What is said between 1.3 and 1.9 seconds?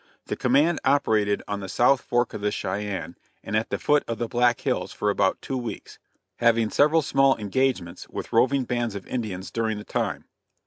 on the